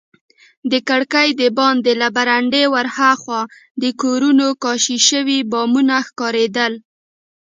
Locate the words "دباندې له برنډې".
1.41-2.63